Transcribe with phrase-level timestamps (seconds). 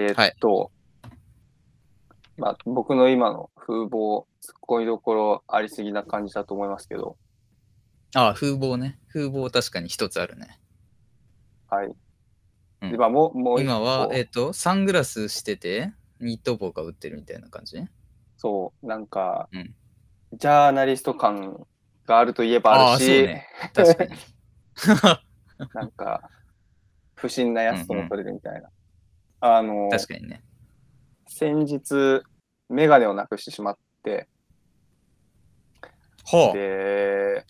[0.00, 0.70] えーっと、
[2.36, 7.16] まあ、僕の今の風貌、ツッコミどころありすぎな感じだと思いますけど、
[8.14, 8.98] ああ、風貌ね。
[9.12, 10.58] 風貌確かに一つあるね。
[11.68, 11.86] はい。
[12.82, 17.76] うんでまあ、もう、もう今は、えっ、と、サングラスしてて、ニット帽が売ってるみたいな感じ？
[18.38, 19.74] そう、なんか、うん
[20.32, 21.66] ジャーナリスト感
[22.06, 23.48] があるといえばあるし、そうね。
[23.74, 24.14] 確かに。
[25.74, 26.30] なんか、
[27.16, 28.70] 不審なやつとも取れるみたいな。
[29.40, 30.42] あの、確かにね。
[31.26, 32.22] 先日、
[32.68, 34.28] メガネをなくしてしまって、
[36.24, 36.52] ほう。
[36.52, 37.44] で、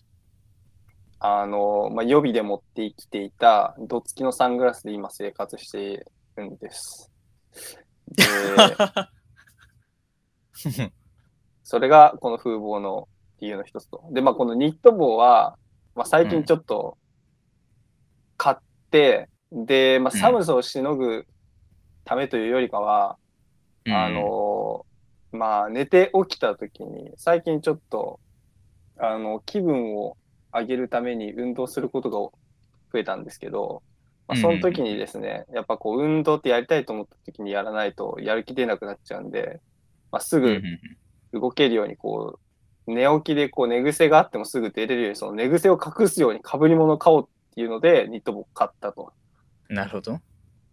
[1.19, 5.99] あの、まあ、予備で持って生きていた、どつきのサングラスで今生活してい
[6.37, 7.11] るんです。
[8.07, 8.23] で、
[11.63, 13.07] それがこの風貌の
[13.39, 14.03] 理由の一つと。
[14.11, 15.57] で、まあ、このニット帽は、
[15.93, 16.97] まあ、最近ちょっと
[18.37, 18.57] 買っ
[18.89, 21.27] て、で、まあ、うん寒さをしのぐ
[22.03, 23.17] ためというよりかは、
[23.85, 24.85] うんあ、の、
[25.31, 28.19] まあ、寝て起きた時に、最近ちょっと、
[28.97, 30.17] あの、気分を
[30.53, 32.17] 上げるために運動することが
[32.93, 33.83] 増えたんですけど、
[34.27, 39.61] まあ、その時にですね、やっぱこう、運動ってやりたいと思った時にやらないと、やる気出なくなっちゃうんで、
[40.11, 40.79] まあ、すうんうんぐうん
[41.33, 42.39] 動けるように、こ
[42.87, 49.13] う、寝起きでこう寝癖があってもすぐ出れるように、その寝癖を隠すように被り物を買おうっていうので、ニット帽を買ったと。
[49.69, 50.19] なるほど。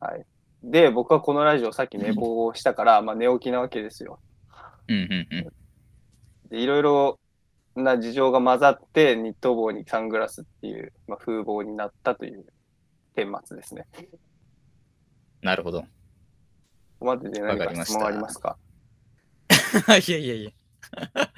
[0.01, 0.27] はい。
[0.63, 4.19] で、僕はこのラジオさっき寝坊をしたから、まあ寝起きなわけですよ。
[4.89, 5.49] うんうんうん。
[6.51, 7.19] でいろいろ
[7.77, 12.47] な事情が混ざって、ニット帽にサングラスっていう、まあ、風貌になったという
[13.15, 13.87] 顛末ですね。
[13.95, 14.03] こ
[15.43, 15.85] なるほど。
[16.99, 18.57] こまでで何わか質問ありますか？
[20.07, 20.51] いやいやいや。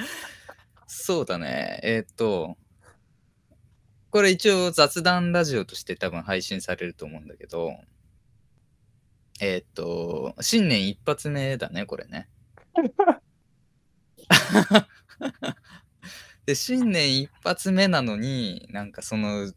[0.86, 1.80] そうだね。
[1.82, 2.56] えーっと、
[4.10, 7.72] これ一応雑談ラジオとして多分配信されると思うんだけど、
[9.42, 12.28] えーっと、新年一発目だね、これね。
[16.44, 19.50] で、新年一発目なのに、なんかその、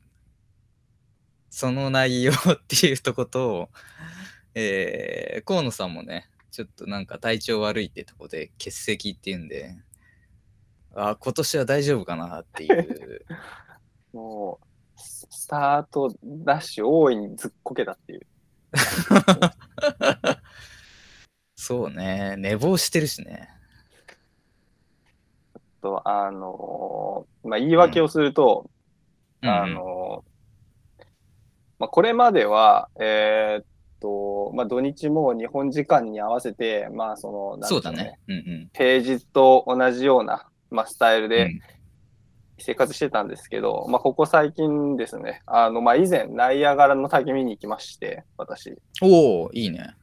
[1.49, 2.35] その内容っ
[2.65, 3.69] ていうとこと、
[4.55, 9.75] えー、河野さんもね、ちょっとなんか体調悪いってとこで欠席っていうんで、
[10.95, 13.25] あ今年は大丈夫かなっていう。
[14.13, 14.61] も
[14.95, 18.27] う、ススタートダッシュ大いにずっこけたっていう。
[21.55, 23.49] そうね、寝坊してるしね。
[25.81, 28.69] と、あのーまあ、言い訳をすると、
[29.41, 31.05] うんあのー
[31.79, 33.65] まあ、これまでは、えーっ
[33.99, 38.19] と、まあ、土日も日本時間に合わせて、まあ、その、そううだね。
[38.27, 38.69] うんうん。
[38.73, 41.61] 平日と同じような、まあ、スタイルでうん
[42.59, 48.75] 生活してたんですけど、まあ、ここ最近ですね、あの、まあ、以前、ナイアガラの滝見に行きまして、私。
[49.01, 49.95] おおいいね。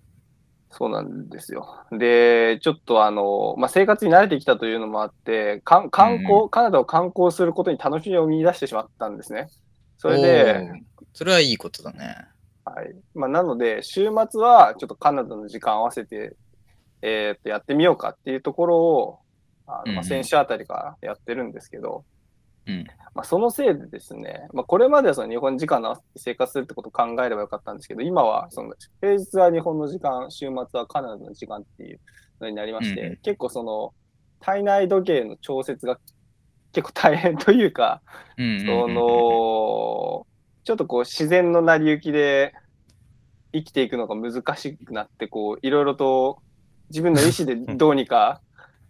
[0.72, 1.84] そうなんですよ。
[1.91, 9.49] で、ちょっとあの、まあ、生活に慣れてきたというのもあって、観光、うんカナダを観光することに楽しみを見出してしまったんですね。
[9.99, 10.71] それで、
[11.12, 12.17] それはいいことだね。
[12.65, 12.94] はい。
[13.15, 16.37] まあ、なので、週末はちょっとカナダの時間合わせて、
[17.03, 19.19] えーっと、やってみようかっていうところを、
[19.67, 22.05] あのまあ、先週あたりからやってるんですけど、うん。
[23.15, 32.00] まあ、そのせいでですね、まあ、これまではその日本時間の生活するってことを考えればよかったんですけど、今はその平日は日本の時間、週末はカナダの時間っていう
[32.41, 33.16] のになりまして、うんうん。
[33.16, 33.93] 結構その
[34.41, 35.99] 体内時計の調節が
[36.72, 38.00] 結構大変というか、
[38.38, 38.66] うんうんうんうん。
[38.66, 40.26] その、
[40.62, 42.54] ちょっとこう自然の成り行きで
[43.53, 46.38] 生きていくのが難しくなって、こういろいろと
[46.91, 48.41] 自分の意思でどうにか、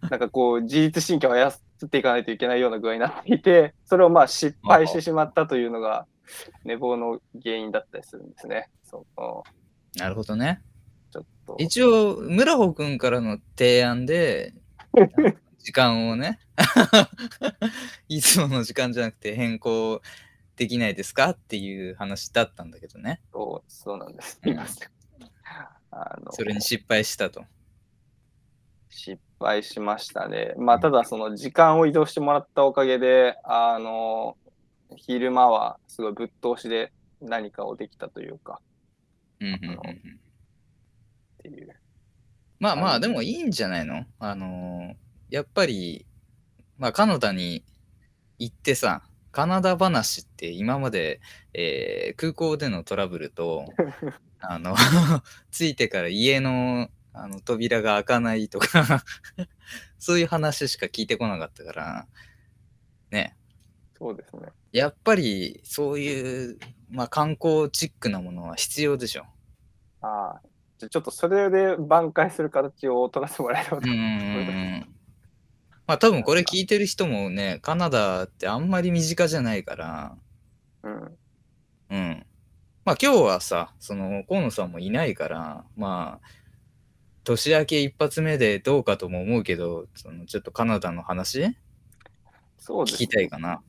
[0.09, 6.05] なんかこう自律神経を操っていかないといけないような具合になっていて、 それをまあ失敗してしまったというのが
[6.63, 8.69] 寝坊の原因だったりするんですね。
[8.83, 10.61] そうなるほどね。
[11.11, 11.55] ちょっと。
[11.59, 14.53] 一応、村穂くんからの提案で、
[15.59, 16.39] 時間をね、
[18.07, 20.01] いつもの時間じゃなくて変更
[20.55, 23.21] できないですかっていう話だったんだけどね。
[23.31, 24.39] そうそうなんです。
[24.43, 24.89] うんすいません
[25.93, 27.43] あのそれに失敗したと。
[28.89, 30.53] 失敗しましたね。
[30.57, 34.37] まあ、ただその時間を移動してもらったおかげで、あの、
[34.95, 38.61] 昼間はすごいぶっ通しで何かをできたというか、
[39.39, 39.75] うんうんうんうん。
[39.75, 39.77] っ
[41.43, 41.75] ていう。
[42.59, 44.05] まあまあ、でもいいんじゃないの？
[44.19, 44.95] あのー
[45.31, 46.05] やっぱり、
[46.77, 47.63] まあカナダに
[48.37, 49.01] 行ってさ、
[49.31, 51.21] カナダ話って今まで、
[51.53, 53.65] えー空港でのトラブルと、
[54.41, 54.75] あの、
[55.51, 59.03] 着いてから家のあの扉が開かないとか、
[59.99, 62.07] そういう話しか聞いてこなかったから、
[63.11, 63.37] ね。
[63.97, 64.49] そうですね。
[64.71, 66.57] やっぱりそういう、
[66.89, 69.25] まあ、観光チックなものは必要でしょ。
[70.01, 70.41] ああ。
[70.79, 74.95] じゃあちょっとそれで挽回する形を取らせてもらえればとうんうんうんうん。
[75.85, 80.17] まあ多分これ聞いてる人もね、カナダってあんまり身近じゃないから、
[80.81, 81.17] うん。
[81.91, 82.25] うん。
[82.85, 86.27] まあ今日はさ、その河野さんもいないから、まあ、
[87.23, 91.55] 年明け一発目でどうかとも思うけど、そのちょっとカナダの話？
[92.57, 93.61] そうです聞きたいかな？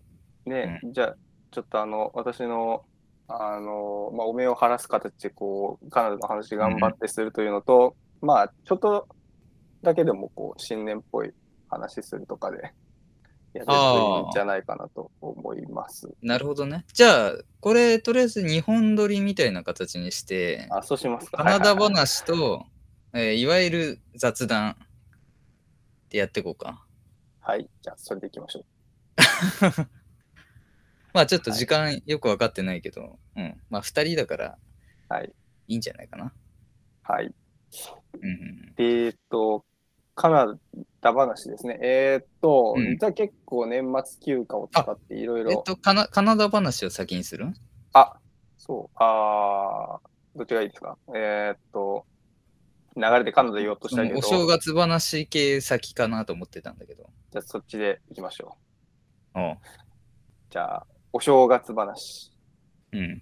[0.44, 1.16] ね、じゃあ、
[1.50, 2.84] ちょっとあの、私の、
[3.28, 9.06] あの、まあ、お目を晴らす形で、こう、カナダの話頑張ってするというのと、まあ、ちょっと
[9.82, 11.32] だけでも、こう、新年っぽい
[11.69, 12.72] 話するとかで、やっ
[13.52, 16.08] てるといいんじゃないかなと思います。
[16.20, 16.84] なるほどね。
[16.93, 21.38] じゃあ、これとりあえず2本撮りみたいな形にして、あ、そうしますか。
[21.38, 22.66] カナダ話と、
[23.14, 24.76] えーいわゆる雑談
[26.09, 26.85] でやっていこうか。
[27.41, 27.69] はい。
[27.82, 28.64] じゃあ、それでいきましょう。
[31.14, 33.61] まあちょっと時間よく分かってないけど、うん。
[33.69, 34.59] まあ2人だから
[35.09, 35.32] はい。
[35.69, 36.32] いいんじゃないかな。
[37.03, 37.26] はい。
[37.26, 39.64] うんえーっと、
[40.14, 40.59] カナ
[41.00, 41.79] ダ話ですね。
[41.82, 45.50] えーっと、うん実は結構年末休暇を使っていろいうん。
[45.50, 47.53] えっろ、とカナ、カナダ話を先にする？
[47.93, 48.14] あ、
[48.56, 50.97] そう、あーどっちがいいですか？
[51.14, 52.06] えーっと、
[52.97, 57.09] 流れでカナダ言おうとしたけど、お正月話系先かなと思ってたんだけど。
[57.31, 58.56] じゃあそっちでいきましょ
[59.35, 59.41] う。
[59.41, 59.59] おう
[60.50, 62.33] じゃあ、お正月話。
[62.93, 63.21] うん。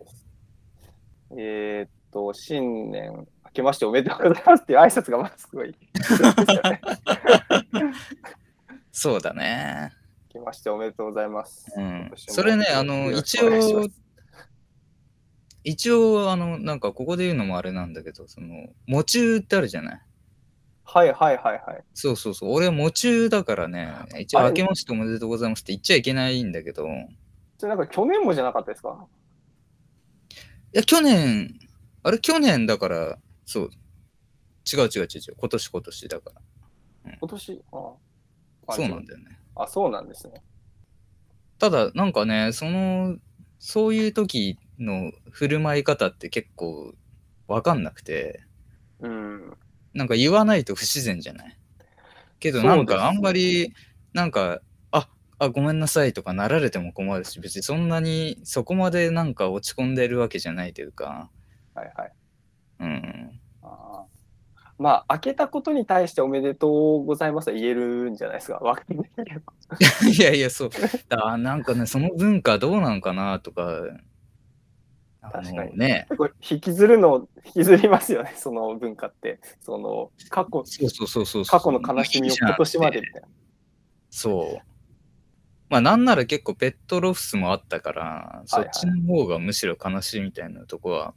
[1.38, 5.74] えーっと、新年明けましておめでとうございますっていう挨拶がまずすごい。
[8.92, 9.92] そうだね。
[10.34, 11.72] 明けましておめでとうございます。
[11.76, 13.72] うんそれね、あの、一応す、
[15.64, 20.00] 一応、あの、なんかここで言うのもあれなんだけど、その、喪中ってあるじゃない？
[20.84, 21.84] はいはいはいはい。
[21.94, 22.52] そうそうそう。
[22.52, 26.88] 俺は喪中だからね、一応明けましておめでとうございますって言っちゃいけないんだけど、い
[27.58, 29.06] それなんか去年もじゃなかったですか？
[30.72, 31.52] や、去年、
[32.02, 33.70] あれ去年だから、そう。
[34.72, 35.34] 違う違う違う違う。
[35.36, 36.30] 今年今年だか
[37.04, 37.12] ら。
[37.20, 37.62] 今年？
[37.72, 37.92] あ
[38.68, 39.38] あそうなんだよね。
[39.56, 40.42] あ、そうなんですね。
[41.58, 43.16] ただ、なんかね、その、
[43.58, 46.94] そういう時の振る舞い方って結構
[47.46, 48.42] わかんなくて、
[49.00, 49.52] うん。
[49.94, 51.56] なんか言わないと不自然じゃない？
[52.38, 53.74] けどなんかあんまり、
[54.12, 54.60] なんか、
[54.90, 61.30] あ、あ、ごめんなさいとかなられても困るし、別にそんなにそこまでなんか落ち込んでるわけじゃないというか、
[61.74, 62.12] はいはい。
[62.80, 63.40] うん。
[63.62, 64.10] あー
[64.78, 68.54] まあ、開けたことに対しておめでとうございますは言えるんじゃないですか。
[68.60, 69.40] わかんないけど。
[70.10, 70.70] いやいや、そう。
[71.10, 73.82] だなんかね、その文化どうなんかなとか、あ
[75.20, 76.06] 確かにのね、
[76.40, 79.38] 引きずるの、引きずりますよね、その文化って。
[79.60, 81.44] その、過去、そうそうそうそう。
[81.44, 83.28] 過去の悲しみを今年までみたいな。
[84.10, 84.70] そう。
[85.68, 91.14] まあなんなら結構ペットロフスもあったから、そっちの方がむしろ悲しいみたいなとこは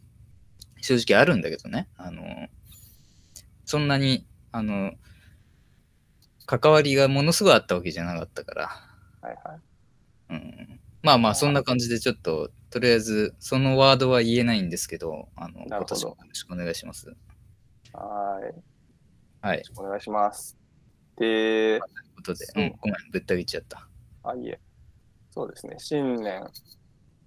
[0.81, 1.87] 正直あるんだけどね。
[1.97, 2.23] あの、
[3.65, 4.93] そんなに、あの、
[6.45, 8.67] 関わりがものすごいあったわけじゃなかったから。
[9.21, 9.59] はいはい。
[10.29, 17.07] うん、まあまあそんな感じでちょっと、とりあえずそのワードは言えないんですけど、あの、今なるほど年もよろしくお願いします。
[17.93, 19.45] はい。
[19.45, 19.63] はい。
[19.77, 20.57] お願いします。
[21.15, 21.81] で、という
[22.15, 23.87] ことで、うん、ごめん、ぶった切っちゃった。
[24.23, 24.59] あ、いえ。
[25.29, 26.47] そうですね、新年。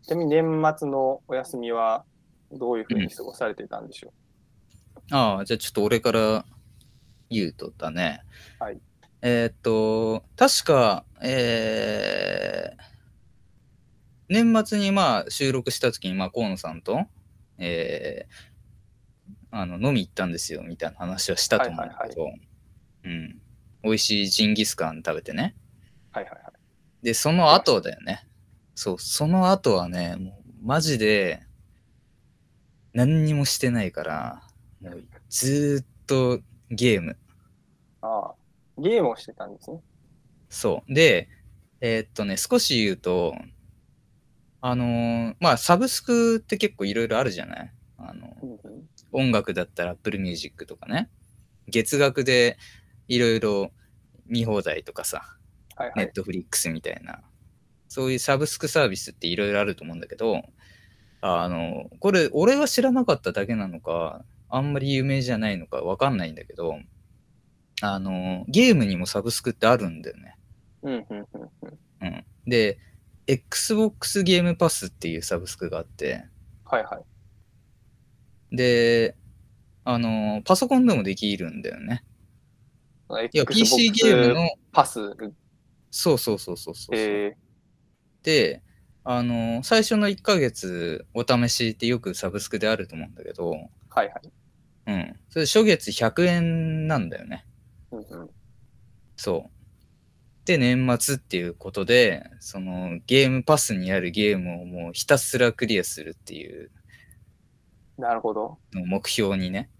[0.03, 2.05] ちなみに年末のお休みは
[2.51, 4.13] どういうふうに過ごされていたんでしょ
[5.13, 6.45] ああ、じゃあちょっと俺から
[7.31, 8.25] 言うとだね。
[8.59, 8.81] はい。
[9.23, 12.96] えーっと、確か、えー
[14.29, 17.07] 年末にまあ収録した時に、まあ、河野さんと、
[17.59, 18.57] えー
[19.51, 22.29] あの飲み行ったんですよみたいな話はしたと思うんだけど、
[23.05, 23.41] うん。
[23.83, 25.57] 美味しいジンギスカン食べてね。
[26.13, 26.19] う。
[26.19, 26.53] はいはいはい。
[27.03, 28.27] で、その後だよね。
[28.75, 31.43] そう、その後はね、もうマジで
[32.93, 34.43] 何にもしてないから、
[34.83, 36.41] もうずーっと
[36.71, 37.17] ゲーム。
[38.03, 38.35] ああ、
[38.77, 39.81] ゲームをしてたんですね。
[40.51, 40.93] そう。
[40.93, 41.29] で、
[41.81, 43.35] えーっとね、少し言うと、
[44.69, 47.73] あのーまあ、サブスクって結構いろいろあるじゃない？
[47.99, 48.37] あの、
[49.13, 51.09] 音楽だったら Apple Music とかね。
[51.69, 52.59] 月額で
[53.07, 53.71] いろいろ
[54.27, 55.23] 見放題とかさ、
[55.77, 55.95] はいはい。
[55.99, 57.21] ネットフリックスみたいな、
[57.87, 60.43] そういうサブスクサービスっていろいろあると思うんだけど、
[61.21, 66.81] あの、これ、俺は知らなかっただけなのか、あんまり有名じゃないのかわかんないんだけど、
[67.83, 70.37] あの、ゲームにもサブスクってあるんだよね。
[70.83, 72.25] うん。
[72.47, 72.81] で、
[73.27, 76.25] Xbox ゲームパスっていうサブスクがあって、
[76.65, 77.01] はいは
[78.53, 78.57] い。
[78.57, 79.17] で、
[79.85, 82.05] あの、パソコンでもできるんだよね。
[83.33, 85.01] いや、PC ゲームの、パス、
[85.91, 86.97] そうそうそうそうそう。
[86.97, 87.37] え
[88.23, 88.63] で、
[89.05, 94.11] あの、最初の1ヶ月お試しってよくサブスクであると思うんだけど、はいはい。
[94.87, 95.17] うん。
[95.31, 97.47] それ初月100円なんだよね。
[97.93, 98.31] うんうん、
[99.17, 99.56] そう。
[100.47, 106.71] で、年末っていうことで、そのゲームパスにあるゲームをもうひたすらクリアするっていう
[107.99, 108.59] なるほど。
[108.73, 109.71] 目標にね、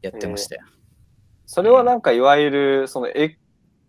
[0.00, 0.62] やってましたよ。
[1.44, 3.38] それはなんかいわゆる、その、え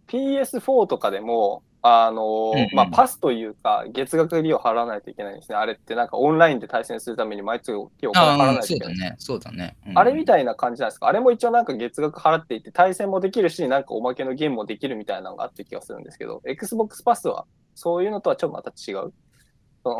[0.08, 5.58] PS4 とかでも、あの、うんうんまあ、パスというか、月額利を払わないといけないんですね。
[5.58, 8.96] あれってなんかオンラインで対戦するために毎月お金払わないというけない。
[8.96, 9.16] そだね。
[9.20, 9.78] そうだね。
[9.88, 11.08] うんあれみたいな感じなんですか？
[11.08, 19.14] あれも一応なんか月額払っていて、対戦もできるし、なんかおまけのゲームもできるみたいなのがあって気がするんですけど、Xbox パスはそういうのとはちょっとまた違う？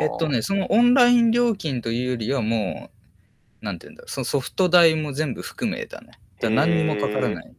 [0.02, 2.90] えっとね、そのオンライン料金というよりはも
[3.62, 6.20] う、なんていうんだろう、そのソフト代も全部含めだね。
[6.42, 7.56] だ何にもかからない。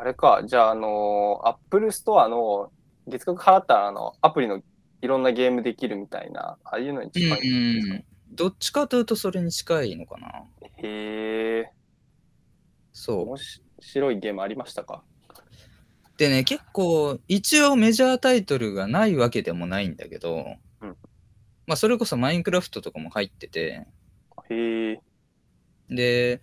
[0.00, 2.70] あれか、じゃあ、あの、Apple Store の
[3.08, 4.62] 月額払ったら、あの、アプリの
[5.02, 8.04] いろんなゲームできるみたいな、ああいうのに近いんですか、うん。
[8.30, 10.44] どっちかというとそれに近いのかな。
[10.76, 11.72] へえ、
[12.92, 13.20] そう。
[13.22, 13.38] 面
[13.80, 15.02] 白いゲームありましたか？
[16.16, 20.46] でね、結構、一応メジャータイトルがないわけでもないんだけど、
[20.80, 20.96] うん。
[21.66, 23.84] まあ、それこそマインクラフトとかも入ってて、
[24.48, 25.00] へえ、
[25.90, 26.40] で、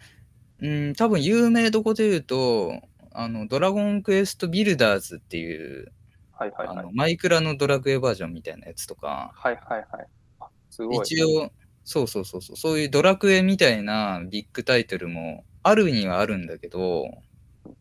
[0.59, 2.81] うん、多分有名どこで言うと、
[3.17, 5.91] あの、ドラゴンクエストビルダーズっていう、
[6.33, 6.91] はいはいはいあの。
[6.91, 10.07] マイクラのドラクエバージョンみたいなやつとか、はいはいはい。
[10.41, 10.97] あすごい。
[10.97, 11.51] 一応、
[11.83, 17.05] そうそうそうそう、そういうドラクエみたいなビッグタイトルもあるにはあるんだけど、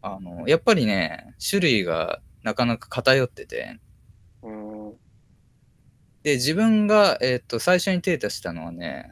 [0.03, 3.81] あの、やっぱりね、種類がなかなか偏ってて、
[4.43, 4.95] うーん。
[6.23, 9.11] で、自分が、えっと、最初に手出したのはね、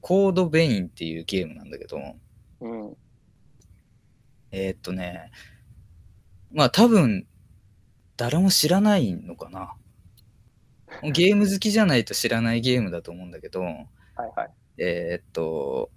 [0.00, 1.98] コードベインっていうゲームなんだけど、
[2.60, 2.96] うん。
[4.52, 5.32] えっとね、
[6.52, 7.26] まあ多分、
[8.16, 9.74] 誰も知らないのかな。
[11.12, 13.84] ゲーム好きじゃないと知らないゲームだと思うんだけど、はい
[14.36, 14.50] はい。
[14.78, 15.90] えーっと、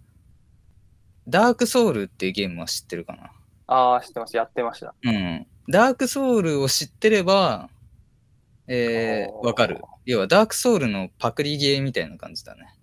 [1.27, 3.31] ダークソウルっていうゲームは知ってるかな
[3.67, 4.37] ああ、知ってます。
[4.37, 4.95] やってました。
[5.03, 5.47] うん。
[5.67, 7.69] ダークソウルを知ってれば、
[8.67, 9.81] えー、わかる。
[10.05, 12.73] 要はダークソウルのパクリゲーみたいな感じだね。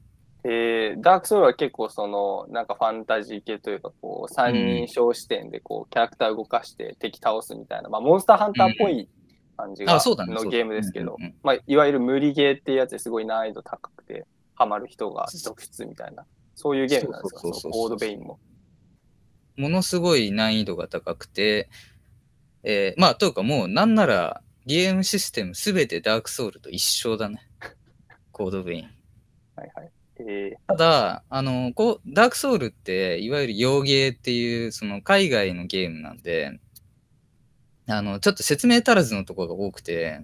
[0.44, 9.08] えー、ダークソウルは結構その、なんかファンタジー系というか、こう、三人称視点でこう、キャラクター動かして敵倒すみたいな、まあ、モンスターハンターっぽい
[9.56, 18.40] 感じが、のゲームですけど、まあ、いわゆる無理ゲーっていうやつですごい難易度高くて、ハマる人が続出みたいな、そういうゲームなんですか、そうコードベインも。
[19.56, 21.68] ものすごい難易度が高くて、
[22.64, 27.48] えー、まあ、というかもうなんならゲームシステムすべてダークソウルと一緒だね。
[28.30, 28.90] コードベイン。
[29.56, 29.90] はいはい。
[30.26, 36.60] えただ、あの、こう、ダークソウルって、いわゆる洋ゲーっていう、その海外のゲームなんで、
[37.86, 40.20] あの、ちょっと説明足らずのところが多くて、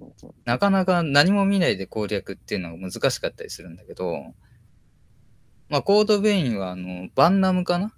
[0.00, 4.34] ー、なかなか何も見ないで攻略っていうのが難しかったりするんだけど、
[5.68, 7.92] まあ、コードベインは、あの、バンナムかな？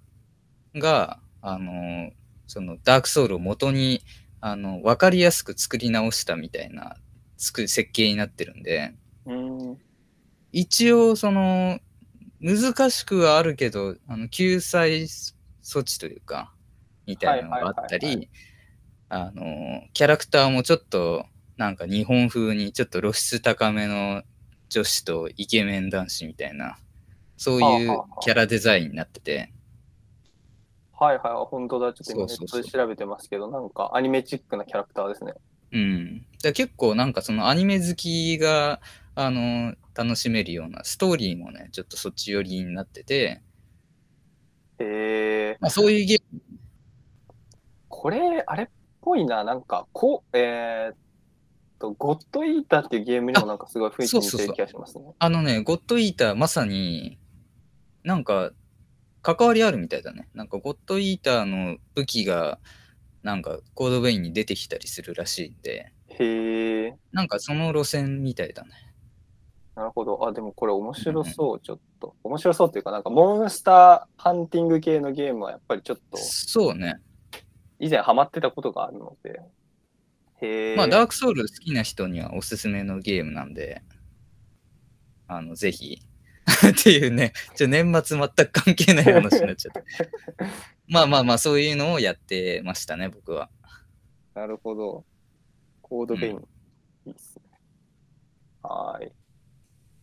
[0.75, 2.11] が、あの、
[2.47, 4.03] その、ダークソウルを元に、
[4.41, 6.97] あの、わかりやすく作り直したみたいな、
[7.37, 8.95] 作る設計になってるんで、
[9.26, 9.79] うーん。
[10.59, 11.81] 一応、その、
[12.41, 16.55] 難しくはあるけど、あの救済措置というか、
[17.05, 18.31] みたいなのがあったり、
[19.11, 21.27] あの、キャラクターもちょっと、
[21.59, 24.23] なんか日本風にちょっと露出高めの
[24.71, 26.79] 女子とイケメン男子みたいな、
[27.37, 29.53] そういうキャラデザインになってて、
[30.99, 31.93] はいはい、本当だ。
[31.93, 35.35] ちょっと今ネットで調べてますけど、なんかアニメチックなキャラクターですね。
[35.73, 36.27] うん。
[36.43, 38.81] 結構なんかそのアニメ好きが、
[39.15, 43.41] あの、楽しめるようなストーリーもね、ちょっとそっち寄りになってて、
[44.79, 46.41] えー、まあそういうゲーム。
[47.88, 48.67] これ、あれっ
[49.00, 50.97] ぽいな、なんか、こう、えー、っ
[51.79, 55.15] と、ゴッドイーターっていうゲームにもなんかすごい雰囲気似てる気がしますね。
[55.19, 57.19] あのね、ゴッドイーターまさに、
[58.05, 58.50] なんか、
[59.23, 60.29] 関わりあるみたいだね。
[60.35, 62.59] なんか、ゴッドイーターの武器が、
[63.23, 68.71] なんか、コードベインに出てきたりするらしいんで、へえ、なんかその路線みたいだね。
[69.76, 70.26] なるほど。
[70.26, 72.16] あ、でもこれ面白そう、ちょっと。
[72.25, 76.97] 面白そうっていうか、なんかモンスターハンティング系のゲームはやっぱりちょっとそうね。
[77.78, 79.38] 以前ハマってたことがあるので。
[80.40, 80.76] へえ。
[80.76, 83.83] まあ、ダークソウル好きな人にはおすすめのゲームなんで、
[85.28, 86.00] あの、ぜひ。
[86.71, 89.83] っていうね、ちょ年末全く関係ない話になっちゃった。
[90.88, 93.50] まあまあまあ、そういうのをやってましたね、僕は。
[94.33, 95.04] なるほど。
[95.83, 96.37] コードベイン、
[97.06, 97.61] いいっすね。
[98.62, 99.12] はーい。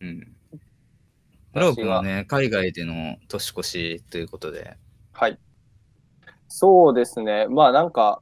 [0.04, 0.36] うん。
[1.54, 4.76] ロープはね、海外での年越しということで、
[5.12, 5.38] はい。
[6.48, 7.46] そうですね。
[7.48, 8.20] まあなんか、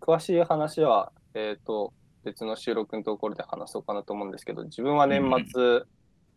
[0.00, 1.92] 詳しい話は、えっ、と、
[2.24, 5.22] 別の収録のところで話そうかなと思うんですけど、自分は年
[5.52, 5.82] 末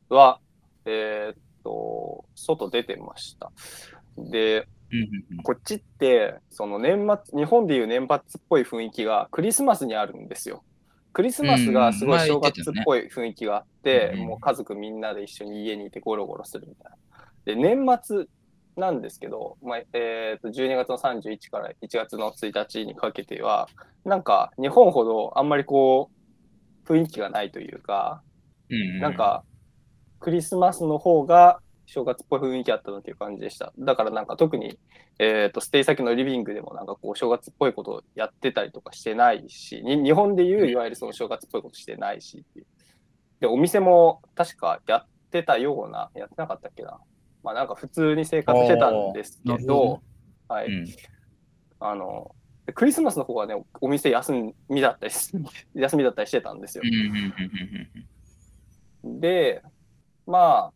[0.09, 0.39] は、
[0.85, 3.51] えーっと、外出てました。
[4.17, 10.63] で、うんうんうんこっちって、その年末、日本でいう年末っぽい雰囲気がクリスマスにあるんですよ。
[11.13, 14.19] クリスマスがすごい正月っぽい雰囲気があって、うん。
[14.27, 16.97] もう家族みんなで一緒に家にいてゴロゴロするみたいな。
[17.45, 18.25] で、年末
[18.77, 23.67] なんですけど、まあえーと12月の31から1月の1日にかけては、
[24.05, 26.11] なんか日本ほどあんまりこ
[26.87, 28.23] う、雰囲気がないというか、
[28.69, 28.99] うんうん。
[29.01, 29.43] なんか、
[30.19, 33.73] クリスマスの方が正月っぽい雰囲気あったなっていう感じでした。
[33.79, 34.77] だからなんか特に、
[35.17, 42.45] えっ、と、ステイ先のリビングでもなんかこう、正月っぽいことをやってたりとかしてないし、に日本でいういわゆるその正月っぽいことしてないし
[43.39, 46.99] で、お店も確かやってたような、やってなかったっけな。
[47.43, 50.01] まあなんか普通に生活してたんですけどど、
[50.47, 50.67] はい。
[50.67, 50.85] うん
[51.81, 55.31] あの、でクリスマスの方はね、お店休みだったりす、
[55.73, 56.83] 休みだったりしてたんですよ
[59.03, 59.63] で、
[60.27, 60.73] まあ、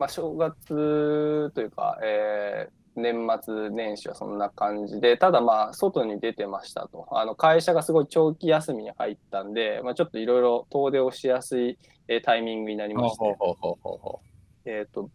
[0.00, 7.06] まあ、正月というか、えー年末年始はそんな感じで、ただまあ、外に出てましたと。
[7.12, 11.78] あの会社がすごい長期休みに入ったんで、まあ、ちょっといろいろ遠出をしやすい、
[12.08, 13.36] えータイミングになりまして、
[14.64, 15.08] えっ、と、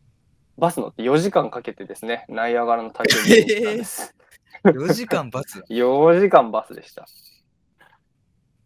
[0.57, 4.15] バス乗って4時間かけてですね、ナイアガラの滝を見に行ったんです。
[4.63, 7.05] う4時間バツ4 時間バスでした。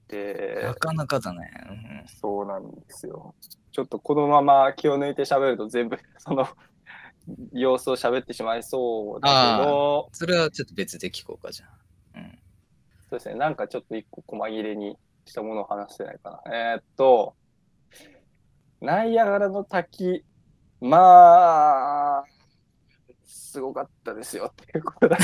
[0.07, 1.51] で、なかなかだね。
[1.69, 3.33] うんそうなんですよ。
[3.71, 6.47] ちょっとこのまま気を抜いて喋ると全部 その
[7.53, 11.69] 様子を喋ってしまいそうだけど、それはちょっと別で聞こうかじゃあ。
[12.15, 12.39] うん
[13.09, 14.95] そうですね、なんかちょっと一個細切れに
[15.25, 16.53] したものを話してないかな。
[16.53, 17.35] えーっと、
[18.81, 20.23] ナイアガラの滝、
[20.79, 22.23] まあ、
[23.25, 25.17] すごかったですよっていうことだ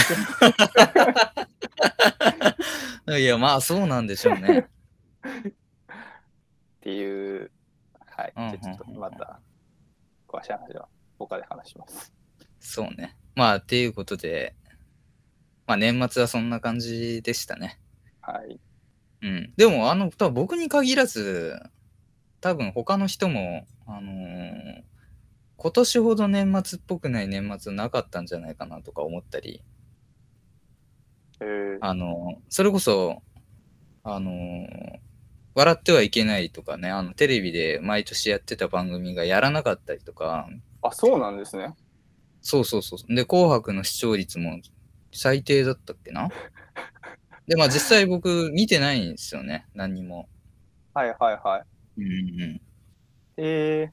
[3.05, 4.59] け いや、まあそうなんでしょうね。
[4.59, 4.65] っ
[6.81, 7.51] ていう、
[8.07, 9.39] はい、うんうんじゃあちょっとまた
[10.27, 12.13] 詳しい話は他で話します。
[12.59, 13.15] そうね。
[13.35, 14.55] まあ、っていうことで、
[15.67, 17.79] まあ年末はそんな感じでしたね。
[18.21, 18.59] はい。
[19.21, 19.53] うん。
[19.55, 21.59] でも、あの、多分僕に限らず、
[22.41, 24.83] 多分他の人も、あのー
[25.57, 29.63] 今年ほど年末っぽくない年末なかったんじゃないかなとか思ったり、
[31.39, 33.23] えーあのーそれこそ、
[34.03, 34.99] あのー
[35.55, 40.47] 笑ってはいけないとかね、あの、テレビで毎年やってた番組がやらなかったりとか、
[40.81, 41.73] あ、そうなんですね。
[42.41, 43.15] そうそうそう。
[43.15, 44.59] で、紅白の視聴率も
[45.11, 46.29] 最低だったっけな？
[47.47, 50.27] で、まあ実際僕見てないんですよね、何にも。
[50.93, 51.65] はいはいは
[51.97, 52.01] い。
[52.01, 52.61] うんうん。
[53.37, 53.91] え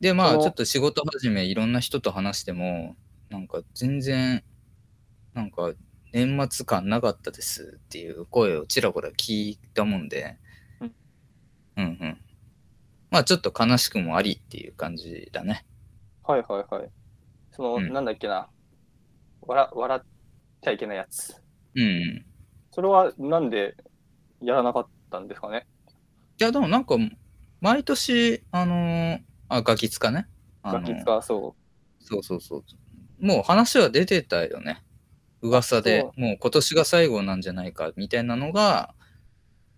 [0.00, 2.94] で、まあちょっと仕事始めいろんな人と話しても、
[3.30, 4.44] なんか全然、
[5.32, 5.72] なんか
[6.12, 10.36] 年末感なかったですっていう声をちらほら聞いたもんで、
[11.76, 12.18] うんうんうん。
[13.10, 15.66] まあちょっと悲しくもありっていう感じだね。
[16.24, 16.90] ー、はいはいはい。
[17.52, 18.48] その、うんなんだっけな。
[19.42, 20.02] 笑笑っ
[20.62, 21.40] ちゃいけないやつ。
[21.74, 22.26] うんうん。
[22.72, 23.76] それはなんで
[24.42, 25.66] やらなかったんですかね？
[26.40, 26.96] いや、でもなんか、
[27.60, 30.26] 毎年、あのーあ、ガキツかね。
[30.64, 31.54] ガキ使そ
[32.00, 32.64] そうそうそう。
[33.24, 34.82] もう話は出てたよね。
[35.40, 38.94] 噂でそ、もう今年が最後なんじゃないかみたいなのが、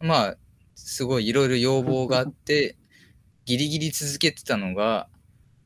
[0.00, 0.37] まあ、
[0.77, 2.77] すごいいろいろ要望があって、
[3.45, 5.09] ギリギリ続けてたのが、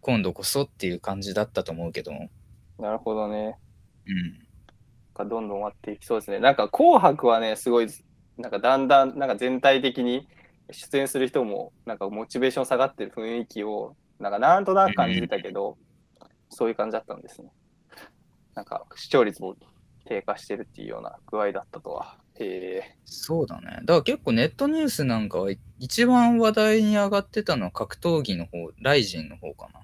[0.01, 2.83] 今度こそっていう感じだったと思うけど、う。
[2.83, 3.59] なるほどね。
[4.07, 5.27] うん。
[5.29, 6.39] どんどん終わっていきそうですね。
[6.39, 7.89] なんか紅白はね、すごい、
[8.39, 10.27] なんかだんだん、なんか全体的に
[10.71, 15.77] 出演する人も、なんかモチベーション下がってる雰囲気を、なんかなんとなく感じてたけど、
[16.49, 17.51] そういう感じだったんですね。
[18.55, 19.57] なんか視聴率も
[20.07, 22.17] 低下してるっていうような具合だったとは。
[22.41, 23.81] へえそうだね。
[23.85, 29.81] だから結構ネットニュースなんかは一番話題に上がってたのは格闘技の方、ライジンの方かな。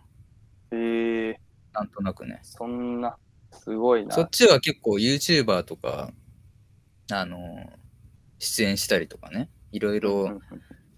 [0.70, 1.40] へえ
[1.72, 2.40] なんとなくね。
[2.42, 3.16] そんな、
[3.52, 4.14] すごいな。
[4.14, 6.12] そっちは結構 YouTuber とか、
[7.12, 7.86] あのー
[8.38, 10.30] 出演したりとかね、いろいうんろ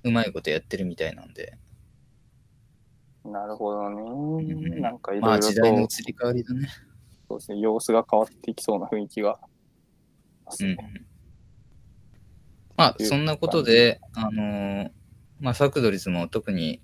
[0.02, 1.56] うまいことやってるみたいなんで、
[3.24, 4.02] うんなるほどね。
[4.42, 6.68] んなんかいまあろいろと時代の移り変わりだね。
[7.28, 9.38] そうですね、様子が変わっていきそうな雰囲気が。
[10.60, 11.07] うん。
[12.78, 14.90] まあそんなことで、あのー
[15.40, 16.80] まあサクドリズも特に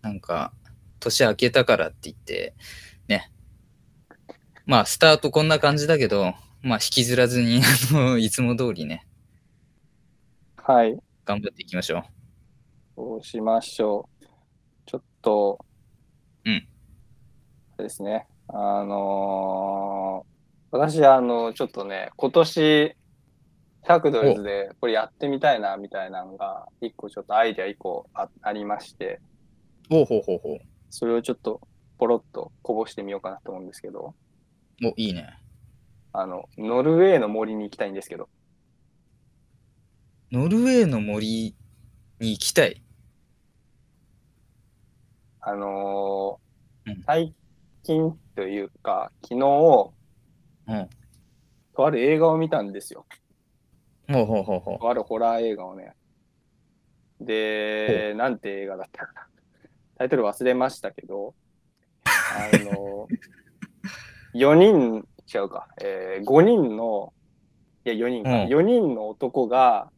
[0.00, 0.52] なんか
[0.98, 2.54] 年明けたからって言って、
[3.06, 3.30] ね、
[4.64, 7.60] まあスタートこんな感じだけど、まあ引きずらずに、
[7.92, 9.06] あのいつも通りね、
[10.56, 10.98] はい。
[11.26, 12.02] 頑張っていきましょう。
[12.96, 14.26] そうしましょう。
[14.86, 15.64] ちょっと、
[16.46, 16.66] うん。
[17.76, 18.26] ですね。
[18.48, 20.36] あのー
[20.70, 22.96] 私、あの、ちょっとね、今年、
[23.86, 29.20] シャークドルズでこれやってみたいなみたいなのが、一個ちょっとアイデア一個あありまして、
[29.88, 30.58] ほうほうほうほう。
[30.90, 31.60] それをちょっと
[31.96, 34.16] ポロッとこぼしてみようかなと思うんですけど、
[34.84, 35.38] お、いいね。
[36.12, 38.28] あの、ノルウェーの森に行きたいんですけど、
[40.32, 41.54] ノルウェーの森
[42.18, 42.82] に行きたい？
[45.42, 47.32] あのーうん最
[47.84, 49.92] 近というか、昨日、
[50.66, 50.88] うん。
[51.76, 53.06] とある映画を見たんですよ。
[54.08, 55.94] ほうほうほうほとあるホラー映画をね。
[57.20, 59.26] で、なんて映画だったかな。
[59.98, 61.34] タイトル忘れましたけど、
[62.04, 63.08] あの、
[64.34, 67.12] 4人、違うか、えー、5人の、
[67.84, 69.90] いや、4人か、うん4人の男が、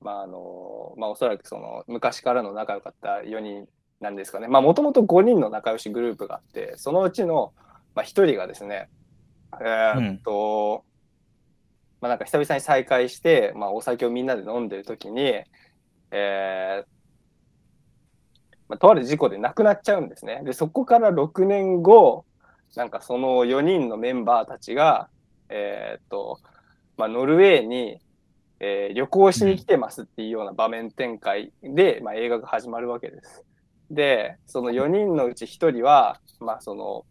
[0.00, 3.68] まあ、あの、まあ、おそらくその、昔からの仲良かった4人
[4.00, 4.48] なんですかね。
[4.48, 7.52] まあ、もともと5人の仲良しグループがあって、そのうちの、
[7.94, 8.88] まあ、1人がですね、
[9.60, 10.84] えーっと、
[12.06, 15.42] まあ、なんか久々に再会して、まあ、お酒をみんなで飲んでる時に、
[16.12, 16.86] えー
[18.68, 20.42] まあ、とある事故で亡くなっちゃうんですね。
[20.44, 22.24] で、そこから6年後、
[22.76, 25.08] なんかその4人のメンバーたちが、
[25.48, 26.38] えーっと、
[26.96, 27.98] まあ、ノルウェーに、
[28.60, 33.44] えー旅行しに来てますっていうような場面展開で、まあ、映画が始まるわけです。
[33.90, 37.04] で、その4人のうち1人は、まあ、その、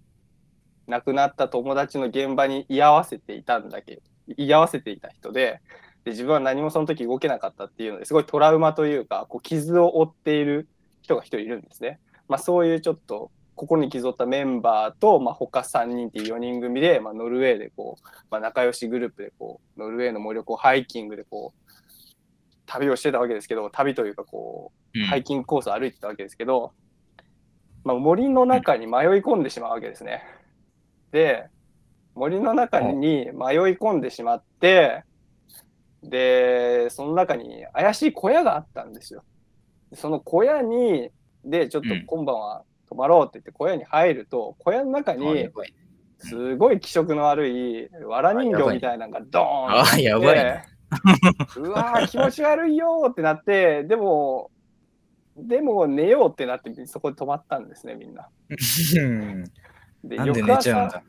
[0.87, 4.01] 亡くなった友達の現場に居合わせていたんだけ
[4.37, 5.61] 居合わせていた人で
[6.03, 10.67] で自分は何もその時動けなかったっていうのですごいトラウマというかこう傷を負っている
[11.01, 11.99] 人が一人いるんですね。
[12.27, 21.73] まあ、そういうちょっと心に傷を負ったメンバーと、まあ、他3人っていう4人組で、まあ、ノルウェーでこう、まあ、仲良しグループでこうノルウェーの森をこうハイキングでこう
[22.65, 25.05] 旅をしてたわけですけど旅というかこうう。
[25.05, 26.73] ハイキングコースを歩いてたわけですけど、
[27.83, 30.23] まあ、森の中に迷い込んでしまうわけですね。
[31.11, 31.49] で、
[32.15, 33.31] 森の中に迷い
[33.77, 35.03] 込んでしまって、
[36.03, 39.23] で、その中に怪しい小屋があったんですよ。
[39.93, 41.09] その小屋に、
[41.43, 45.49] で、ちょっとうん今晩は泊まろうって言って小屋に入ると、小屋の中あに
[46.19, 50.63] すごい気色の悪い藁人形みたいなのがドーンあってやばいね
[51.57, 54.49] うわー気持ち悪いよーってなってでも
[55.35, 58.29] でも寝ようってなってそこで泊まったんですねみんな。
[58.49, 59.43] うん
[60.03, 61.03] で翌朝。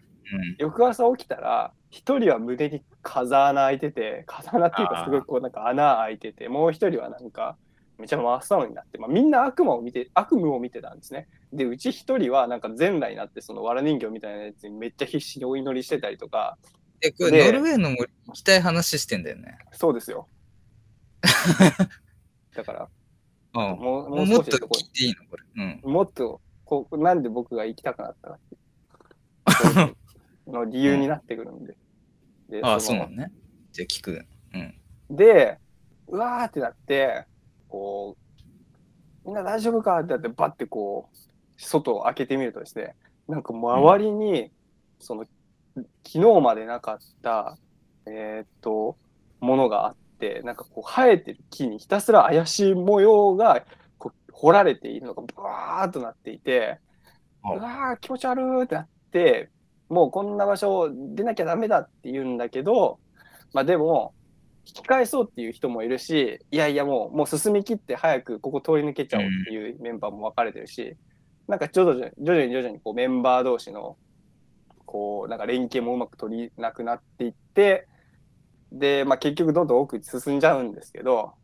[0.58, 7.56] 翌朝起きたら一人は胸に風穴開いてて風穴っていうかすごいこうなんか穴開いててもう一人はなんか
[7.98, 11.28] めちゃ真っ青になって、まあ、みんな悪魔を見て悪夢を見てたんですね。
[11.52, 16.58] でうち一人はなんか全裸になってその藁人形みたいなやつにめっちゃ必死にお祈りしてたりとか
[17.02, 19.58] え、これでノルウェーの森行きたい話してんだよね。
[19.72, 20.28] そうですよ。
[22.54, 22.88] だから
[23.54, 23.78] うん。
[23.78, 25.44] もうももっと聞いていいのこれ。
[25.84, 25.92] うん。
[25.92, 29.96] もっとこうなんで僕が行きたくなったかっていう
[30.46, 31.76] の理由になってくるんで。
[32.48, 33.32] でああ、そうなのね。
[33.72, 34.24] じゃあ聞く。
[34.54, 35.16] うん。
[35.16, 35.58] で、
[36.08, 37.26] うわーってなって、
[37.68, 38.16] こ
[39.24, 39.98] う、みんな大丈夫か？
[40.00, 41.16] ってなって、バッてこう、
[41.56, 42.94] 外を開けてみるとですね、
[43.28, 44.52] なんか周りに、
[45.00, 45.24] その、
[45.74, 47.58] 昨日までなかった、
[48.06, 48.96] えーっと、
[49.40, 53.64] ものがあって、なんかこう、生えてる木にひたすら怪しい模様が、
[53.98, 56.78] こう、彫られているのが、ブワーっとなっていて、
[57.42, 59.50] あうわー気持ち悪ーってなって、
[59.88, 62.98] もうこんな場所出なきゃダメだって言うんだけど、
[63.52, 64.14] まあでも、
[64.66, 70.96] 引き返そうっていう人もいるし、いやいやもう、もう進み切って早くここ通り抜けちゃおうっていうメンバーも分かれてるし、
[71.46, 73.96] なんか徐々に徐々に徐々にこうメンバー同士の、
[74.84, 77.86] こう、なんか連携もうまく取りなくなっていって、
[78.72, 81.34] で、まあ結局どんどん奥に進んじゃうんですけど、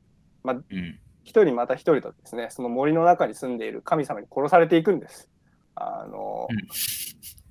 [0.44, 0.98] うん。
[1.22, 5.30] 一人また一人とですね、その森の中に住んでいる神様に殺されていくんです。
[5.76, 7.41] あの、うん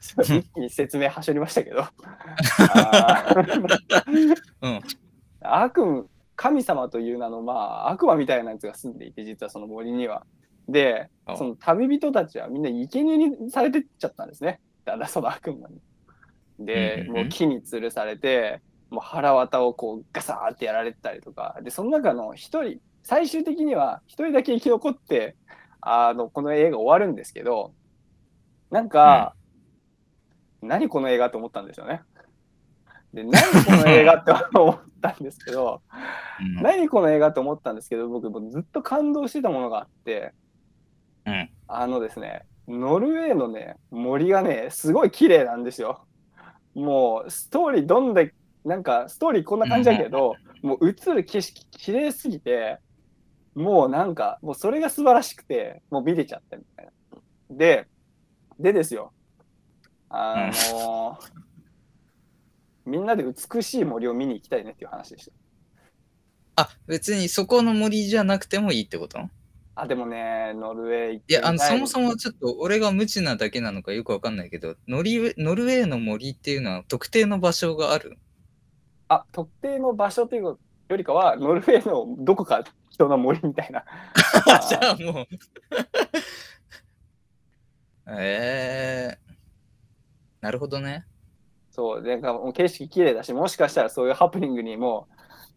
[0.00, 1.84] 一気に説明はしょりましたけど、
[4.62, 4.80] うん。
[5.40, 6.04] 悪夢、
[6.36, 10.24] 神様という名の、まあ、悪魔みたいなやつが住んでいて、実はその森には。
[10.68, 14.60] であ、その旅人たちはみんな生贄にされてっちゃったんですね。
[14.84, 15.80] だんだんその悪魔に。
[16.58, 25.36] で、もう木に吊るされて、もう腹渡をこうガサーってやられてたりとか、で、その中の一人、最終的には一人だけ生き残って、
[25.80, 27.72] あの、この映画終わるんですけど、
[28.70, 29.34] なんか、
[30.62, 32.02] 何この映画と思ったんですよね。
[33.12, 35.82] で、何この映画って思ったんですけど、
[36.40, 40.32] うん何この映画と思ったんですけど、僕もうずっと感動してたものがあって、
[41.26, 41.50] うん。
[41.66, 46.04] あのですね、ノルウェーのね、森がね、すごい綺麗なんですよ。
[46.74, 52.78] もう、ストーリーどんだけ、なんか、ストーリーこんな感じだけど、もう映る景色綺麗すぎて、
[53.54, 56.92] もうなんか、もうそれが素晴らしくて、もう見れちゃったみたいな。
[57.50, 57.88] で、
[58.60, 59.12] でですよ、
[60.10, 61.38] あのー
[62.86, 65.32] みんなで美しい森を見に行きたいねっていう話でした。
[66.62, 69.18] あ、別にそこの森じゃなくてもいいってこと？
[69.74, 71.36] あ、でもね、ノルウェー行ってい。
[71.36, 78.16] や、あの、そもそもちょっと俺が無知なだけなのかよくわかんないけど、ノリウェノルウェーの森っていうのは特定の場所がある？
[79.08, 80.58] あ、特定の場所というよ
[80.96, 83.84] りかは、ノルウェーのどこか人の森みたいな。
[84.66, 85.26] じゃあもう。
[88.18, 89.27] えー、
[90.40, 91.04] なるほどね。
[91.70, 95.08] そう、でなんかもう景色綺麗だし、もしかしたらそういうハプニングにも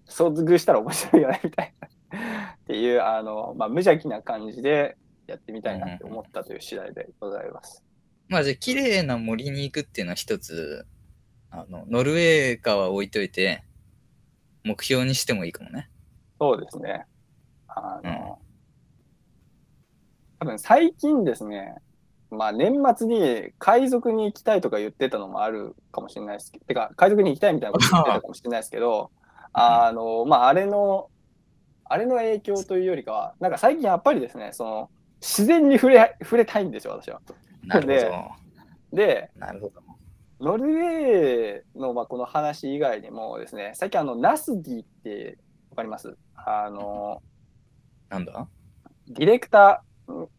[0.07, 1.87] 遭遇したら面白いよねみたいな。
[2.55, 7.83] っていう、あの、まあ、無邪気な感じでやってみたいなって思ったという次第でございます。
[8.27, 10.85] まあじゃあ綺麗な森に行くっていうのは一つ、
[11.49, 13.63] あの、ノルウェーかは置いといて、
[14.63, 15.89] 目標にしてもいいかもね。
[16.39, 17.05] そうですね。
[17.67, 18.39] あの、
[20.39, 21.75] 多分最近ですね、
[22.31, 29.11] まあ年末に海賊に行きたいとか言ってたのもあるかもしれないですけど、てか海賊に行きたいみたいなこと言ってたかもしれないですけど、
[29.53, 31.09] あの、まああれの、
[31.83, 34.89] あれの影響というよりかは、なんか最近やっぱりですね、その、
[35.19, 37.21] 自然に触れ、触れたいんですよ、私は。
[37.65, 38.31] なるでほ
[38.95, 39.45] で、ど。
[39.45, 39.81] なるほど。
[40.39, 45.37] ノルウェーのまあこの話以外にもですね、最近あの、ナス Dって
[45.69, 46.17] わかります？
[46.35, 47.21] あの、
[48.09, 48.47] なんだ？
[49.09, 50.29] ディレクター、ん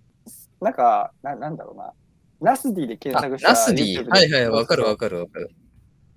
[0.63, 1.93] なんか、ななんだろうな、
[2.41, 4.09] ナス Dで検あ索したナス D？
[4.09, 5.51] はいはい、わかるわかるわかる。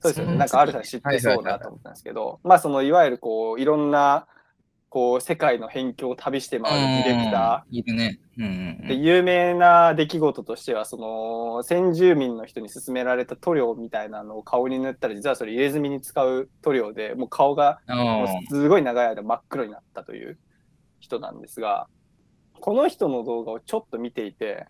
[0.02, 0.38] そうですよね。
[0.38, 4.28] なんかあるさん知ってそうだなと思ったんですけど、まあそのいわゆるこう、いろんな、
[4.88, 7.76] こう、世界の辺境を旅して回るディレクター。
[7.76, 8.20] いるね。
[8.38, 9.02] で、うん。
[9.02, 17.82] 有名な出来事としては、その、先住民の人に勧められた塗料みたいなのを顔に塗ったら、実はそれ入れ墨に使う塗料で、もう顔が
[18.50, 20.38] すごい長い間真っ黒になったという
[21.02, 21.88] 人なんですが、
[22.60, 24.68] この人の動画をちょっと見ていて、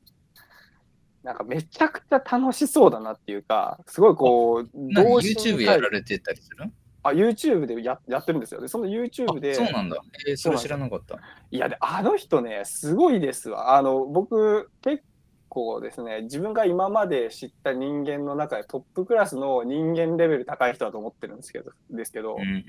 [1.24, 6.72] なんかめちゃくちゃ楽しそうだなっていうか、すごいこう、何童心 ?YouTube やられてたりする？
[7.04, 8.62] あ、YouTube でややってるんですよ。
[8.62, 9.98] で、その YouTube で、あそうなんだ。
[10.28, 11.20] えーそれ知らなかった。
[11.52, 13.76] いやで、あの人ね、すごいですわ。
[13.78, 15.04] あの、僕、結
[15.50, 22.64] 構ですね、自分が今まで知った人間の中でトップクラスの人間レベル高い人だと思ってるんですけど、ですけど、うんうんうん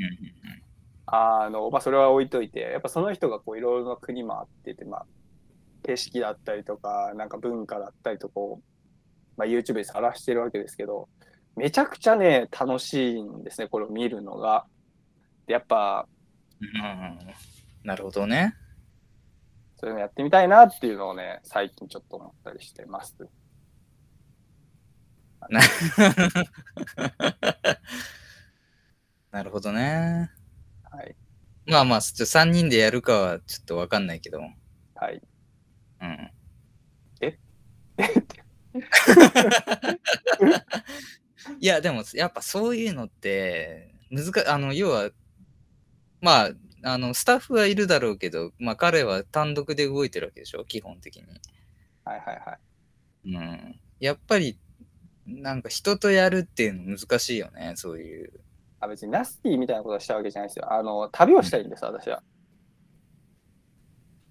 [1.07, 5.07] あの、まあ、それは置いといて、やっぱその人がこう、いろいろな国回ってて、まあ、
[5.85, 8.65] 景色だったりとか、なんか文化だったりとこう、
[9.37, 11.09] まあ、YouTube で晒してるわけですけど、
[11.55, 14.67] めちゃくちゃね、楽しいんですね、これを見るのが。
[15.47, 16.09] でやっぱ、
[16.61, 17.19] うん。
[17.85, 18.55] なるほどね。
[19.79, 23.15] そういうのやってみたいなっていうのをね、最近ちょっと思ったりしてます。
[29.31, 30.31] なるほどね。
[30.97, 31.15] はい。
[31.67, 34.41] まあまあ、ちょ3人でやるかはちょっとわかんないけど。
[34.41, 34.47] は
[35.11, 35.21] い。
[36.01, 36.31] うん。
[41.61, 45.11] いや、でも、やっぱそういうのって、難かあの、要は、
[46.21, 46.51] まあ、
[46.83, 51.23] あの、スタッフはいるだろうけど、まあ、彼は単独で動いてるわけでしょ、基本的に。
[52.05, 52.59] はいはいはい。
[53.35, 53.81] うん。
[54.01, 54.59] やっぱり、
[55.27, 58.33] なんか人とやるっていうの難しいよね、そういう。
[58.81, 60.73] あ別にナスティみたいなことをしたわけじゃないですよ。
[60.73, 62.23] あの、旅をしたいんです、私は。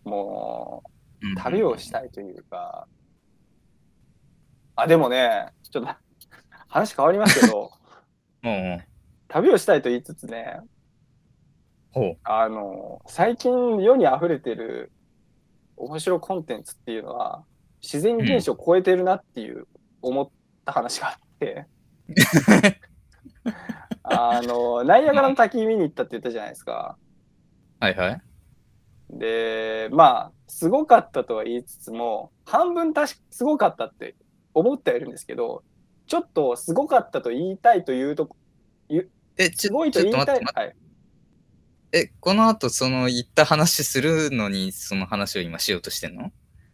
[0.03, 0.83] も
[1.21, 2.87] うんう、旅をしたいというか、
[4.75, 5.95] あ、でもね、ちょっと
[6.67, 7.71] 話変わりますけど、
[8.43, 8.87] も う、
[9.27, 10.59] 旅をしたいと言いつつね、
[11.91, 12.17] ほう。
[12.23, 14.91] あの、最近世に溢れてる
[15.77, 17.45] 面白コンテンツっていうのは、
[17.81, 19.67] 自然現象を超えてるなっていう
[20.01, 20.29] 思っ
[20.65, 21.67] た話があって、
[24.07, 26.97] あの、ナイアガラの滝見に行ったって言ったじゃないですか。
[27.79, 28.21] はいはい。
[29.09, 34.15] で、まあ、すごかったとは言いつつも、半分確かすごかったって
[34.53, 35.63] 思ってはいるんですけど、
[36.07, 38.29] ちょっとすごかったと言いたいというと、
[39.37, 40.25] え、ちすごょいと言いたい。
[40.25, 40.75] ちょっと待って、待はい。
[41.91, 46.31] え、この後、その言った話するのに、その話を今しようとしてんの？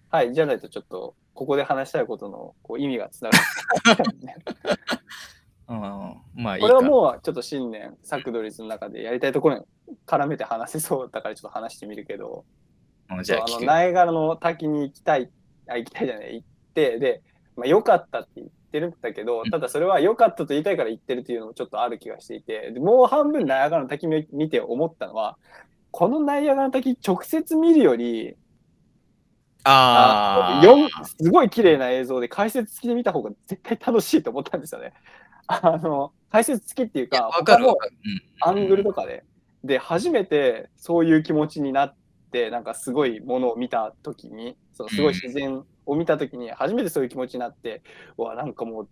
[0.10, 3.38] はい、じゃないとちょっと、ここで話したいことのこう意味がつなが
[3.96, 4.04] る、
[6.36, 6.74] まあいいこか。
[6.74, 9.66] れはもうちょっと新年、サクドリズの中でやりたいところに
[10.06, 12.46] 絡めて話せそうだからちょっと話してみるけど、
[13.10, 13.66] うんじゃああの聞く。
[13.66, 13.68] よ。
[13.68, 15.30] ナイアガラの滝に行きたい、
[15.68, 17.24] あ、行きたいじゃない、行って、で、
[17.56, 19.50] まあ、良かったって言ってるんだけどう、ん。
[19.50, 25.38] ただそれは良かったと言いたいから言ってるっていうのもちょっとある気がしていて、でもう半分ナイアガラの滝見見て思ったのは、
[25.92, 28.36] このナイアガラの滝直接見るより、
[29.64, 31.06] ああ。
[31.06, 34.94] すごい綺麗な映像で解説付きで見た方が絶対楽しいと思ったんですよね。
[35.48, 37.30] あの、解説付きっていうか、
[38.42, 39.02] アングルとか。
[39.02, 39.24] かで、
[39.64, 41.96] で、初めてそういう気持ちになっ
[42.32, 47.82] て、なんかすごいものを見たときに、そのすごい自然を見たときに、初めてそういう気持ちになって、
[48.18, 48.88] うわ、なんかも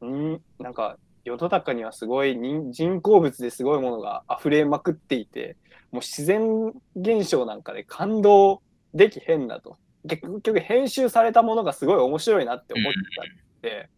[0.00, 5.56] う、んなんか世の中にはすごい人人工物ですごいものが溢れまくっていて、
[5.90, 8.62] もう自然現象なんかで感動
[8.94, 9.76] できへんなと。
[10.06, 13.90] 結局編集されたものがすごい面白いなって思ってたんで、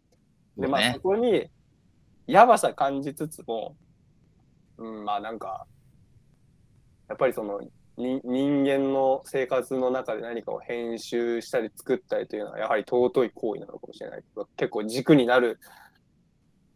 [0.56, 1.48] で、まあそこに
[2.26, 3.76] やばさ感じつつも、
[4.78, 5.66] うん、まあなんか、
[7.08, 7.60] やっぱりその
[7.98, 14.20] に人間の生活の中で何かを編集したり作ったりというのはやはり尊い行為なのかもしれない。
[14.20, 15.58] けど結構軸になる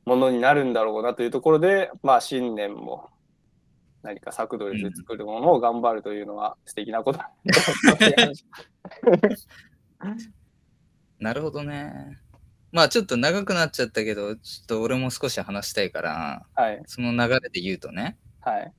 [0.05, 3.09] ものになるんだろうなというところでまあ新年も
[4.03, 7.31] 何か作動で作るものを頑張るというのは素敵なことだ、
[11.21, 12.19] なるほどね。
[12.73, 16.83] まあちょっと長くなっちゃったけど、ちょっと俺も少し話したいから、はい。
[16.87, 18.73] その流れで言うとね、はい。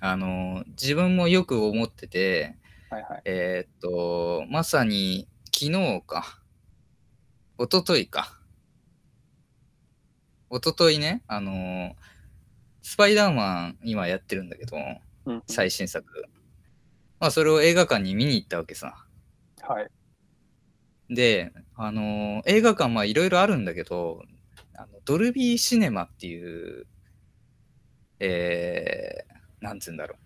[0.00, 2.56] あの、自分もよく思ってて、
[2.90, 3.22] はいはい。
[3.24, 6.40] えーっと、まさに昨日か、
[7.58, 8.38] 一昨日か。
[10.50, 11.96] 一昨日ね、あの、
[12.88, 14.78] スパイダーマン今やってるんだけど、
[15.26, 16.24] うん最新作。
[17.20, 19.04] まあそれを映画館に見に行ったわけさ。
[19.60, 19.90] はい
[21.10, 24.22] で、あの映画館まあいろいろあるんだけど、
[24.74, 26.86] あのドルビーシネマっていう、
[28.20, 30.18] えー、なんつうんだろう。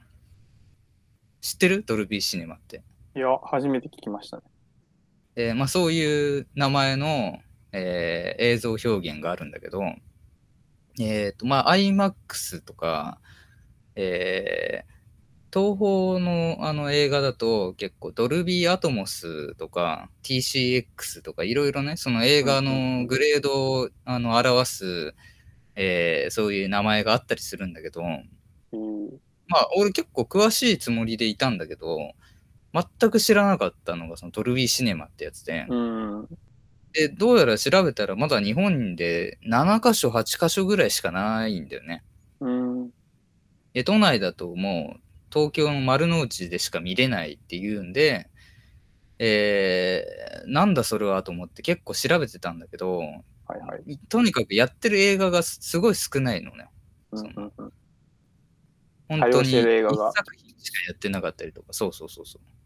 [1.40, 1.83] 知ってる？
[1.85, 2.85] ドルビーシネマって。
[3.16, 4.44] いや初めて聞きましたね
[5.35, 7.40] えーまあ、そういう名前の、
[7.72, 9.83] えー映像表現があるんだけど、
[11.00, 13.18] えっ、と、まあ、IMAX とか、
[13.94, 14.92] えー
[15.55, 25.14] 東宝のあの映画だと結構ドルビーアトモスとか TCX とかいろいろね、その映画のグレードをあの表す、
[25.74, 29.11] えーそういう名前があったりするんだけど、うん。
[29.46, 32.12] まあ、俺結構詳しいつもりでいたんだけど、
[32.72, 36.28] 全く知らなかったのがそのドルビーシネマってやつで、うん
[36.92, 42.02] で、どうやら調べたらまだ日本で7カ所、8カ所ぐらいしかないんだよね。
[42.40, 42.90] うん
[43.72, 45.00] で、都内だともう
[45.33, 48.28] 東京の丸の内でしか見れないっていうんで、
[49.18, 56.68] えー、なんだそれはと思って結構調べてたんだけど、はいはいとにかくやってる映画がすすごい少ないのね。
[57.12, 57.72] うんうんうん
[59.09, 62.62] 本当に性の映画が一作品しかやってなかったりとか、そうそうそうそう。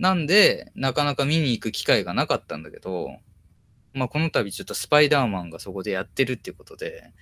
[0.00, 3.18] なんで、なかなか見に行く機会がなかったんだけど、
[3.92, 7.12] まあ、この度ちょっとスパイダーマンがそこでやってるっていうことで、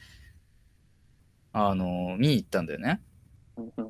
[1.52, 3.00] あの、見に行ったんだよね。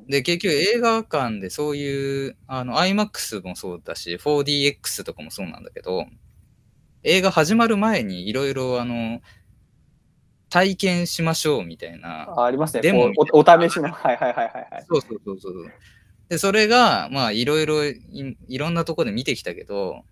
[0.07, 6.07] で、結局映画館でそういう、あの、IMAX もそうだし、4DX とかもそうなんだけど、
[7.03, 9.21] 映画始まる前にいろいろ、あの、
[10.49, 12.81] 体験しましょうみたいな、あありますね。
[12.81, 13.91] デモこうおお試しの。
[13.91, 14.85] はいはいはいはいはい。
[14.89, 15.71] そうそうそうそう。
[16.29, 18.01] で、それが、まあ、いろいろい、
[18.47, 20.03] いろんなとこで見てきたけど、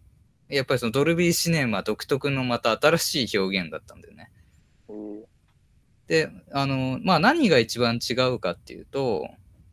[0.49, 4.31] やっぱりそのドルビーシネマ独特のまた新しい表現だったんだよね。
[4.89, 5.23] うん。
[6.07, 9.27] で、あの、まあ、何が一番違うかっていうと、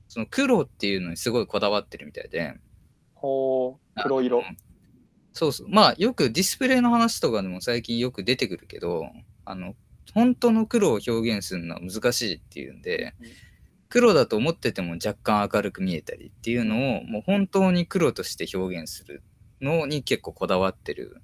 [0.08, 2.54] その黒っていうのにすごいこだわってるみたいで、
[3.14, 4.02] ほう。
[4.02, 4.44] 黒色。
[5.32, 5.68] そうそう。
[5.68, 9.06] まあ、よくディスプレイの話とかでも最近よく出てくるけど、
[9.44, 9.74] あの、
[10.12, 13.28] 本当の黒を表現するのは難しいっていうんでうん、
[13.94, 19.22] 黒だと思ってても若干明るく見えたりっていうのを、もう本当に黒として表現する
[19.60, 21.22] のに結構こだわってる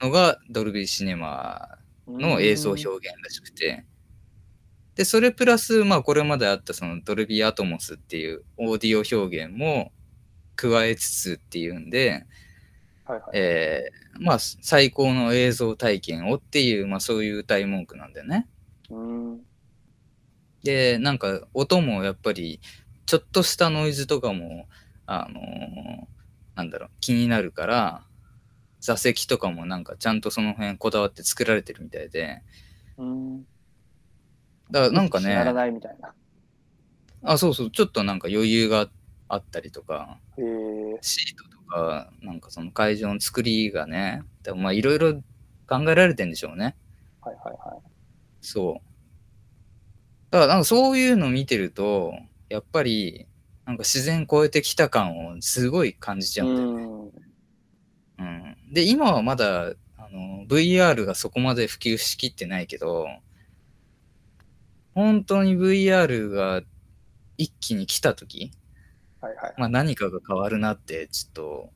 [0.00, 3.84] のがドルビーシネマの映像表現らしくて、
[4.94, 9.90] で、それプラス、まあこれまであったそのドルビーアトモスっていうオーディオ表現も
[10.54, 12.24] 加えつつっていうんで、
[13.04, 13.30] はいはい。
[13.32, 18.46] えーまあ最高の映像体験をっていう、まあそういう歌い文句なんだよね。
[18.90, 19.40] うん
[20.62, 22.60] で、なんか音もやっぱり
[23.06, 24.68] ちょっとしたノイズとかも、
[25.06, 26.06] あのー
[26.54, 28.06] なんだろう、気になるから、
[28.80, 32.42] 座席とかもなんかちゃんとその辺こだわって作られてるみたいで、
[32.96, 33.46] うん。
[34.70, 36.14] だからなんかやらね、ないみたいな。
[37.22, 38.88] あ、そうそう、ちょっとなんか余裕が
[39.28, 45.14] あったりとか、へえシートとか、なんかその会場の作りがね、でもまあいろいろ
[45.68, 46.76] 考えられてんでしょうね。
[47.20, 47.92] はいはいはい。
[48.40, 48.91] そう。
[50.32, 52.14] だからなんかそういうの見てると、
[52.48, 53.26] やっぱり
[53.66, 56.84] なんか自然超えてきた感をすごい感じちゃうんだよね。
[58.18, 58.28] うんう
[58.70, 63.08] ん、で、今はまだあの VR がそこまで普及しきってないけど、
[64.94, 66.62] 本当に VR が
[67.36, 68.52] 一気に来た時
[69.20, 71.70] はいはいまあ、何かが変わるなってちょっと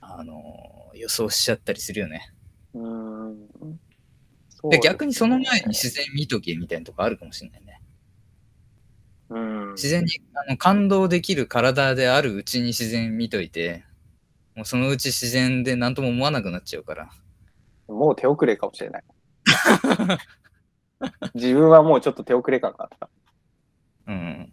[0.00, 2.32] あの予想しちゃったりするよね。
[2.74, 3.36] うん
[4.70, 7.80] で逆にその前に自然見とけみたいなとこあるかもしれないね。
[9.28, 13.84] うん自然にあの感動できる体であるうちに自然見といて、
[14.54, 17.10] もうそのうち自然で何とも思わなくなっちゃうから。
[17.88, 19.04] もう手遅れかもしれない
[21.34, 23.10] 自分はもうちょっと手遅れ感があった。
[24.08, 24.52] うん。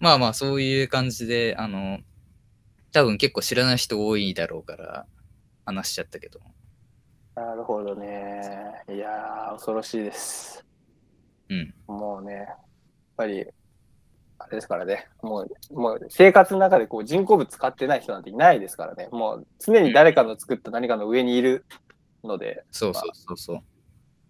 [0.00, 2.00] まあまあ、そういう感じで、あの、
[2.92, 5.06] 多分結構知らない人多いだろうから、
[5.64, 6.40] 話しちゃったけど。
[7.34, 8.84] なるほどね。
[8.88, 10.64] いやー、恐ろしいです。
[11.48, 11.74] うん。
[11.86, 12.56] もうね、やっ
[13.16, 13.46] ぱり、
[14.38, 21.64] あれですからね、もう、もう生活の中でこう人工物使ってない人なんていないですからね、もう常に誰かの作った何かの上にいる
[22.24, 23.58] ので、そうそうそうそう。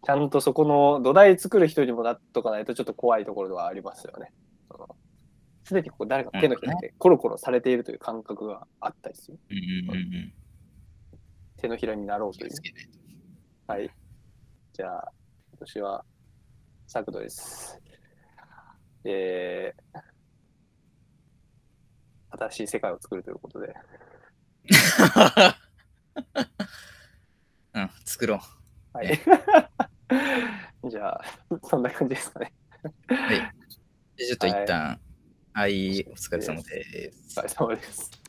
[0.04, 4.32] ちゃんとそこの土台作る人にもなっとかないとちょっと怖いところではありますよね。
[5.64, 9.38] すでにこう誰か手のひらでコロコロされているという感覚があったりする。
[9.50, 10.32] うんうんうんうん。
[11.62, 12.50] 手のひらになろうという。
[13.68, 13.88] はい。
[14.72, 15.12] じゃあ、
[15.52, 16.04] 今年は、
[16.88, 17.78] 作度です。
[19.04, 20.00] えー、
[22.30, 23.72] 新しい世界を作るということで、
[27.74, 28.40] うん、作ろ
[28.94, 28.98] う。
[28.98, 29.20] はい。
[30.90, 31.24] じゃあ、
[31.62, 32.52] そんな感じですかね。
[34.16, 35.00] でちょっと一旦、
[35.52, 37.38] はい、お疲れ様です。
[37.38, 38.21] お疲れ様です。